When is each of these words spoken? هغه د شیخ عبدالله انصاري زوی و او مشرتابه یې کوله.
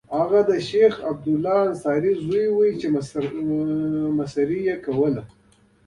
هغه 0.17 0.39
د 0.49 0.51
شیخ 0.69 0.93
عبدالله 1.09 1.57
انصاري 1.69 2.11
زوی 2.23 2.45
و 2.51 2.59
او 2.89 2.95
مشرتابه 4.19 4.57
یې 4.67 4.75
کوله. 4.85 5.23